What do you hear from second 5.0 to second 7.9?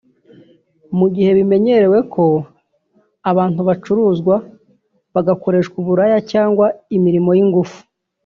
bagakoreshwa uburaya cyangwa imirimo y’ingufu